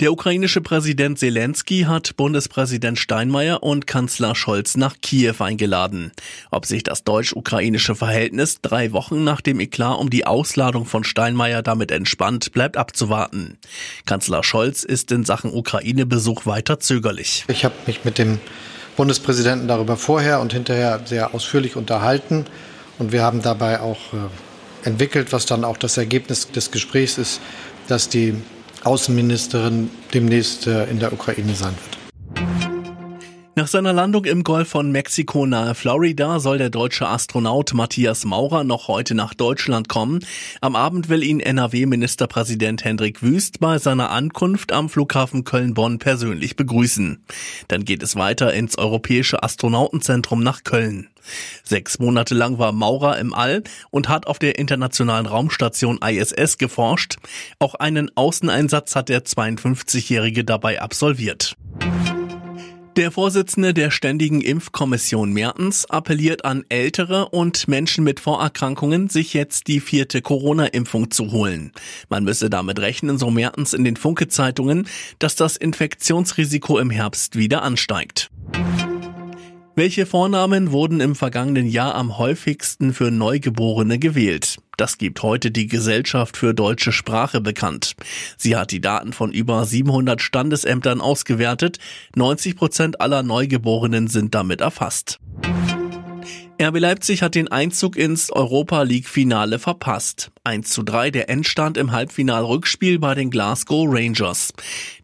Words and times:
Der 0.00 0.12
ukrainische 0.12 0.62
Präsident 0.62 1.18
Zelensky 1.18 1.82
hat 1.82 2.16
Bundespräsident 2.16 2.98
Steinmeier 2.98 3.62
und 3.62 3.86
Kanzler 3.86 4.34
Scholz 4.34 4.78
nach 4.78 4.96
Kiew 5.02 5.34
eingeladen. 5.40 6.12
Ob 6.50 6.64
sich 6.64 6.82
das 6.82 7.04
deutsch-ukrainische 7.04 7.94
Verhältnis 7.94 8.62
drei 8.62 8.92
Wochen 8.92 9.24
nach 9.24 9.42
dem 9.42 9.60
Eklat 9.60 9.98
um 9.98 10.08
die 10.08 10.26
Ausladung 10.26 10.86
von 10.86 11.04
Steinmeier 11.04 11.62
damit 11.62 11.90
entspannt, 11.90 12.52
bleibt 12.52 12.78
abzuwarten. 12.78 13.58
Kanzler 14.06 14.42
Scholz 14.42 14.84
ist 14.84 15.12
in 15.12 15.26
Sachen 15.26 15.52
Ukraine-Besuch 15.52 16.46
weiter 16.46 16.80
zögerlich. 16.80 17.44
Ich 17.48 17.66
habe 17.66 17.74
mich 17.86 18.02
mit 18.02 18.16
dem 18.16 18.40
Bundespräsidenten 18.96 19.68
darüber 19.68 19.98
vorher 19.98 20.40
und 20.40 20.54
hinterher 20.54 21.02
sehr 21.04 21.34
ausführlich 21.34 21.76
unterhalten 21.76 22.46
und 22.98 23.12
wir 23.12 23.22
haben 23.22 23.42
dabei 23.42 23.80
auch 23.80 24.14
äh, 24.14 24.88
entwickelt, 24.88 25.34
was 25.34 25.44
dann 25.44 25.62
auch 25.62 25.76
das 25.76 25.98
Ergebnis 25.98 26.50
des 26.50 26.70
Gesprächs 26.70 27.18
ist, 27.18 27.42
dass 27.86 28.08
die 28.08 28.34
Außenministerin 28.84 29.90
demnächst 30.14 30.66
äh, 30.66 30.84
in 30.86 30.98
der 30.98 31.12
Ukraine 31.12 31.54
sein 31.54 31.74
wird. 31.74 31.99
Nach 33.60 33.68
seiner 33.68 33.92
Landung 33.92 34.24
im 34.24 34.42
Golf 34.42 34.70
von 34.70 34.90
Mexiko 34.90 35.44
nahe 35.44 35.74
Florida 35.74 36.40
soll 36.40 36.56
der 36.56 36.70
deutsche 36.70 37.06
Astronaut 37.06 37.74
Matthias 37.74 38.24
Maurer 38.24 38.64
noch 38.64 38.88
heute 38.88 39.14
nach 39.14 39.34
Deutschland 39.34 39.86
kommen. 39.86 40.20
Am 40.62 40.74
Abend 40.74 41.10
will 41.10 41.22
ihn 41.22 41.40
NRW-Ministerpräsident 41.40 42.86
Hendrik 42.86 43.22
Wüst 43.22 43.60
bei 43.60 43.76
seiner 43.76 44.12
Ankunft 44.12 44.72
am 44.72 44.88
Flughafen 44.88 45.44
Köln-Bonn 45.44 45.98
persönlich 45.98 46.56
begrüßen. 46.56 47.22
Dann 47.68 47.84
geht 47.84 48.02
es 48.02 48.16
weiter 48.16 48.54
ins 48.54 48.78
Europäische 48.78 49.42
Astronautenzentrum 49.42 50.42
nach 50.42 50.64
Köln. 50.64 51.10
Sechs 51.62 51.98
Monate 51.98 52.34
lang 52.34 52.58
war 52.58 52.72
Maurer 52.72 53.18
im 53.18 53.34
All 53.34 53.62
und 53.90 54.08
hat 54.08 54.26
auf 54.26 54.38
der 54.38 54.58
internationalen 54.58 55.26
Raumstation 55.26 56.00
ISS 56.02 56.56
geforscht. 56.56 57.16
Auch 57.58 57.74
einen 57.74 58.10
Außeneinsatz 58.16 58.96
hat 58.96 59.10
der 59.10 59.26
52-Jährige 59.26 60.44
dabei 60.44 60.80
absolviert. 60.80 61.56
Der 62.96 63.12
Vorsitzende 63.12 63.72
der 63.72 63.92
Ständigen 63.92 64.40
Impfkommission 64.40 65.32
Mertens 65.32 65.86
appelliert 65.88 66.44
an 66.44 66.64
Ältere 66.68 67.28
und 67.28 67.68
Menschen 67.68 68.02
mit 68.02 68.18
Vorerkrankungen, 68.18 69.08
sich 69.08 69.32
jetzt 69.32 69.68
die 69.68 69.78
vierte 69.78 70.22
Corona-Impfung 70.22 71.12
zu 71.12 71.30
holen. 71.30 71.70
Man 72.08 72.24
müsse 72.24 72.50
damit 72.50 72.80
rechnen, 72.80 73.16
so 73.16 73.30
Mertens 73.30 73.74
in 73.74 73.84
den 73.84 73.96
Funke-Zeitungen, 73.96 74.88
dass 75.20 75.36
das 75.36 75.56
Infektionsrisiko 75.56 76.78
im 76.78 76.90
Herbst 76.90 77.36
wieder 77.36 77.62
ansteigt. 77.62 78.28
Welche 79.80 80.04
Vornamen 80.04 80.72
wurden 80.72 81.00
im 81.00 81.14
vergangenen 81.14 81.66
Jahr 81.66 81.94
am 81.94 82.18
häufigsten 82.18 82.92
für 82.92 83.10
Neugeborene 83.10 83.98
gewählt? 83.98 84.58
Das 84.76 84.98
gibt 84.98 85.22
heute 85.22 85.50
die 85.50 85.68
Gesellschaft 85.68 86.36
für 86.36 86.52
deutsche 86.52 86.92
Sprache 86.92 87.40
bekannt. 87.40 87.96
Sie 88.36 88.56
hat 88.56 88.72
die 88.72 88.82
Daten 88.82 89.14
von 89.14 89.32
über 89.32 89.64
700 89.64 90.20
Standesämtern 90.20 91.00
ausgewertet. 91.00 91.78
90 92.14 92.56
Prozent 92.56 93.00
aller 93.00 93.22
Neugeborenen 93.22 94.08
sind 94.08 94.34
damit 94.34 94.60
erfasst. 94.60 95.18
RB 96.60 96.78
Leipzig 96.78 97.22
hat 97.22 97.34
den 97.34 97.48
Einzug 97.48 97.96
ins 97.96 98.30
Europa 98.30 98.82
League 98.82 99.08
Finale 99.08 99.58
verpasst. 99.58 100.30
1 100.44 100.68
zu 100.68 100.82
3 100.82 101.10
der 101.10 101.30
Endstand 101.30 101.78
im 101.78 101.90
Halbfinal-Rückspiel 101.90 102.98
bei 102.98 103.14
den 103.14 103.30
Glasgow 103.30 103.86
Rangers. 103.88 104.52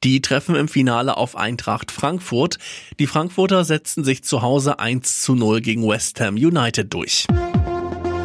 Die 0.04 0.20
treffen 0.20 0.54
im 0.54 0.68
Finale 0.68 1.16
auf 1.16 1.34
Eintracht 1.34 1.90
Frankfurt. 1.90 2.58
Die 2.98 3.06
Frankfurter 3.06 3.64
setzten 3.64 4.04
sich 4.04 4.22
zu 4.22 4.42
Hause 4.42 4.80
1 4.80 5.22
zu 5.22 5.34
0 5.34 5.62
gegen 5.62 5.88
West 5.88 6.20
Ham 6.20 6.34
United 6.34 6.92
durch. 6.92 7.26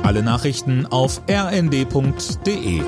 Alle 0.03 0.23
Nachrichten 0.23 0.85
auf 0.85 1.21
rnd.de 1.29 2.81